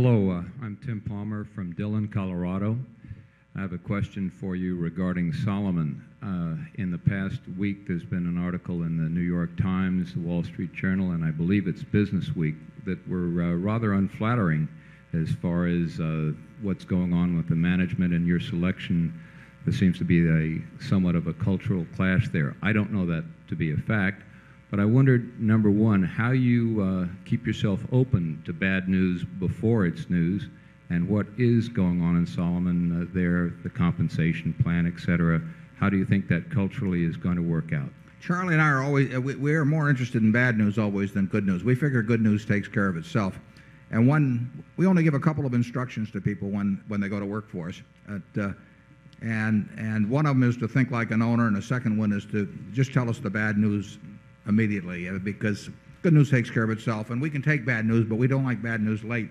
[0.00, 0.30] Hello.
[0.30, 2.78] Uh, I'm Tim Palmer from Dillon, Colorado.
[3.56, 6.04] I have a question for you regarding Salomon.
[6.22, 10.20] Uh, in the past week, there's been an article in the New York Times, The
[10.20, 12.54] Wall Street Journal, and I believe it's Business Week
[12.86, 14.68] that were uh, rather unflattering
[15.14, 15.98] as far as
[16.62, 19.20] what's going on with the management and your selection.
[19.64, 22.54] There seems to be a somewhat of a cultural clash there.
[22.62, 24.22] I don't know that to be a fact,
[24.70, 29.86] but I wondered, number 1, how you uh, keep yourself open to bad news before
[29.86, 30.48] it's news
[30.90, 35.40] and what is going on in Salomon uh, there, the compensation plan, et cetera.
[35.78, 37.90] How do you think that culturally is going to work out?
[38.20, 41.26] Charlie and I are always uh, we are more interested in bad news always than
[41.26, 41.62] good news.
[41.62, 43.38] We figure good news takes care of itself.
[43.90, 47.20] And one we only give a couple of instructions to people when when they go
[47.20, 47.80] to work for us.
[48.06, 52.12] And And one of them is to think like an owner and the second one
[52.12, 53.98] is to just tell us the bad news
[54.48, 55.70] immediately uh, because
[56.02, 58.44] good news takes care of itself and we can take bad news, but we don't
[58.44, 59.28] like bad news late.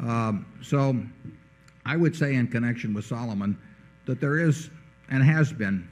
[0.00, 0.96] Um, so
[1.84, 3.58] I would say in connection with Salomon
[4.06, 4.70] that there is
[5.10, 5.88] and has been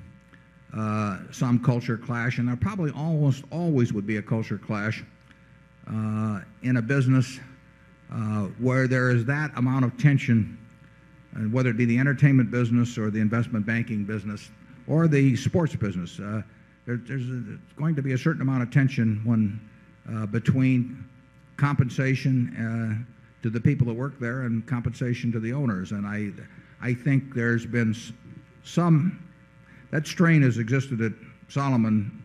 [0.77, 5.03] uh, some culture clash and there probably almost always would be a culture clash
[5.89, 7.41] uh, in a business
[8.59, 10.57] where there is that amount of tension
[11.35, 14.51] and whether it be the entertainment business or the investment banking business
[14.87, 16.21] or the sports business,
[16.87, 17.27] there's
[17.77, 19.61] going to be a certain amount of tension when
[20.13, 21.05] uh, between
[21.57, 25.91] compensation uh, to the people that work there and compensation to the owners.
[25.91, 26.31] And I
[26.81, 27.95] I think there's been
[28.63, 29.23] some
[29.91, 31.13] that strain has existed at
[31.49, 32.23] Salomon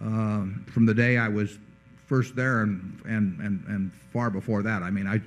[0.00, 1.58] uh, from the day I was
[2.06, 4.82] first there and and, and, and far before that.
[4.82, 5.18] I mean, I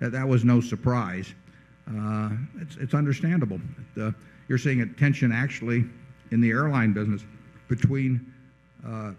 [0.00, 1.34] that that was no surprise.
[2.80, 3.60] It's understandable.
[4.48, 5.84] You're seeing a tension actually
[6.30, 7.22] in the airline business
[7.74, 8.32] between
[8.86, 9.12] uh,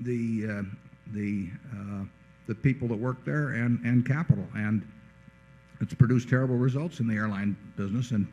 [0.00, 0.62] the uh,
[1.12, 2.04] the, uh,
[2.46, 4.46] the people that work there and and capital.
[4.54, 4.82] And
[5.80, 8.12] it's produced terrible results in the airline business.
[8.12, 8.26] And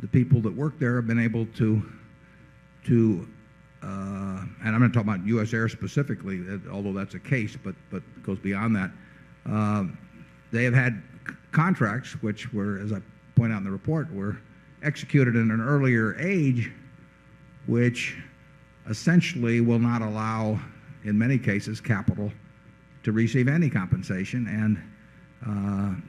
[0.00, 1.82] the people that work there have been able to
[2.86, 3.28] to
[3.84, 5.42] and I'm going to talk about U.
[5.42, 5.52] S.
[5.52, 8.90] Air specifically, although that's a case, but it goes beyond that.
[10.52, 11.02] They have had
[11.50, 13.00] contracts, which were, as I
[13.34, 14.36] point out in the report, were
[14.84, 16.70] executed in an earlier age,
[17.66, 18.16] which
[18.88, 20.60] essentially will not allow,
[21.04, 22.32] in many cases, capital
[23.02, 24.46] to receive any compensation.
[24.46, 24.82] And
[25.46, 26.00] uh,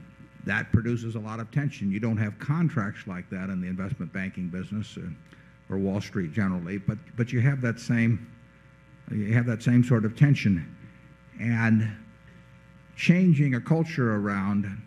[0.46, 1.90] that produces a lot of tension.
[1.90, 5.08] You don't have contracts like that in the investment banking business uh,
[5.70, 8.30] or Wall Street generally, but but you have that same
[9.10, 10.76] you have that same sort of tension.
[11.40, 11.96] And
[12.96, 14.80] changing a culture around,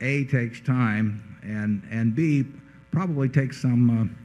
[0.00, 2.44] A, takes time and B,
[2.90, 4.23] probably takes some uh,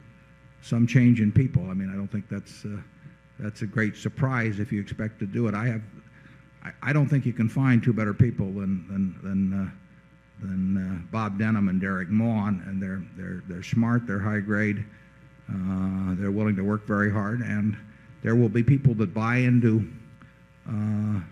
[0.87, 1.69] change in people.
[1.69, 2.29] I mean, I don't think
[2.65, 2.81] uh,
[3.39, 5.55] that's a great surprise if you expect to do it.
[5.55, 5.81] I have
[6.81, 9.69] I don't think you can find 2 better people than than than uh,
[10.81, 12.67] uh, Bob Denham and Derek Maughan.
[12.67, 14.83] And they're they're they're smart, they're high grade,
[15.47, 17.41] they're willing to work very hard.
[17.41, 17.77] And
[18.23, 19.87] there will be people that buy into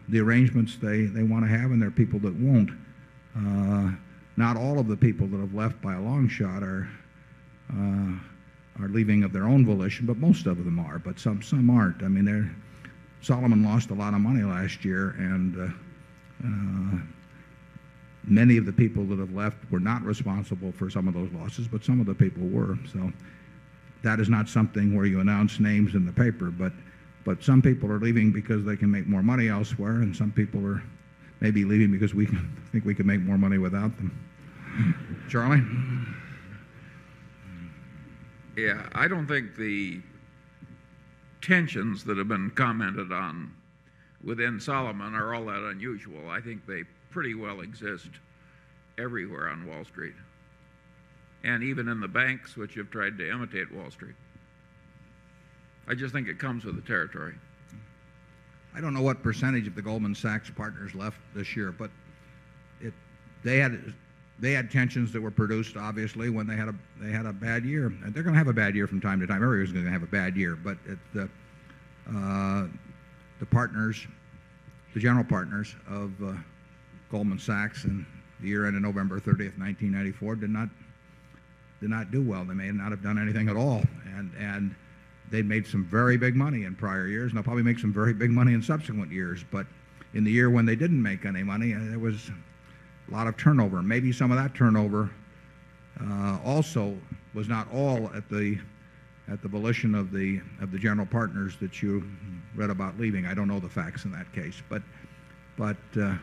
[0.09, 2.71] the arrangements they want to have and there are people that won't.
[4.37, 6.87] Not all of the people that have left by a long shot are
[8.79, 12.03] leaving of their own volition, but most of them are, but some some aren't.
[12.03, 12.55] I mean,
[13.21, 15.67] Salomon lost a lot of money last year and uh,
[16.45, 16.97] uh,
[18.23, 21.67] many of the people that have left were not responsible for some of those losses,
[21.67, 22.77] but some of the people were.
[22.91, 23.11] So
[24.03, 27.99] that is not something where you announce names in the paper, but some people are
[27.99, 30.81] leaving because they can make more money elsewhere and some people are
[31.41, 32.25] maybe leaving because we
[32.71, 34.17] think we can make more money without them.
[35.29, 35.61] Charlie?
[38.57, 38.79] Yes.
[38.95, 40.01] I don't think the
[41.41, 43.53] tensions that have been commented on
[44.23, 46.29] within Salomon are all that unusual.
[46.29, 48.09] I think they pretty well exist
[48.97, 50.15] everywhere on Wall Street
[51.43, 54.15] and even in the banks which have tried to imitate Wall Street.
[55.87, 57.35] I just think it comes with the territory.
[58.75, 61.91] I don't know what percentage of the Goldman Sachs partners left this year, but
[63.43, 63.93] they had
[64.41, 67.87] tensions that were produced obviously when they had a they had a bad year.
[67.87, 69.43] And they're going to have a bad year from time to time.
[69.43, 70.55] Everybody is going to have a bad year.
[70.55, 70.77] But
[71.13, 71.29] the
[72.09, 72.67] uh,
[73.39, 74.07] the partners,
[74.93, 76.33] the general partners of uh,
[77.11, 78.05] Goldman Sachs in
[78.39, 80.69] the year ended November 30th, 1994 did not
[81.81, 82.43] did not do well.
[82.45, 83.83] They may not have done anything at all.
[84.39, 84.75] And
[85.29, 88.13] they made some very big money in prior years and they'll probably make some very
[88.13, 89.43] big money in subsequent years.
[89.51, 89.67] But
[90.13, 92.31] in the year when they didn't make any money, uh, there was
[93.07, 93.81] a lot of turnover.
[93.81, 95.09] Maybe some of that turnover
[96.01, 96.97] uh, also
[97.33, 98.57] was not all at the
[99.29, 102.03] at the volition of the of the general partners that you
[102.55, 103.25] read about leaving.
[103.25, 104.61] I don't know the facts in that case.
[104.69, 104.81] But
[105.57, 106.15] but uh,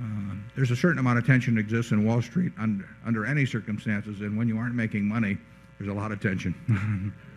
[0.00, 3.44] uh, there's a certain amount of tension that exists in Wall Street under, under any
[3.44, 5.36] circumstances, and when you aren't making money,
[5.78, 6.54] there's a lot of tension.